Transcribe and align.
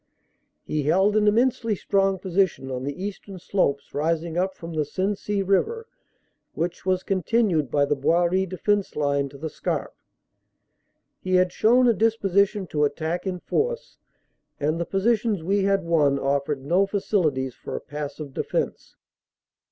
He 0.63 0.81
held 0.81 1.15
an 1.15 1.27
immensely 1.27 1.75
strong 1.75 2.17
posi 2.17 2.47
tion 2.47 2.71
on 2.71 2.83
the 2.83 3.03
eastern 3.03 3.37
slopes 3.37 3.93
rising 3.93 4.35
up 4.35 4.55
from 4.55 4.73
the 4.73 4.83
Sensee 4.83 5.43
river 5.43 5.85
which 6.55 6.87
was 6.87 7.03
continued 7.03 7.69
by 7.69 7.85
the 7.85 7.95
Boiry 7.95 8.47
defense 8.49 8.95
line 8.95 9.29
to 9.29 9.37
the 9.37 9.47
Scarpe. 9.47 9.93
He 11.19 11.35
had 11.35 11.51
shown 11.51 11.87
a 11.87 11.93
disposition 11.93 12.65
to 12.65 12.83
attack 12.83 13.27
in 13.27 13.41
force 13.41 13.99
and 14.59 14.79
the 14.79 14.85
positions 14.89 15.43
we 15.43 15.65
had 15.65 15.83
won 15.85 16.17
offered 16.17 16.65
no 16.65 16.87
facilities 16.87 17.53
for 17.53 17.75
a 17.75 17.79
passive 17.79 18.33
defense. 18.33 18.95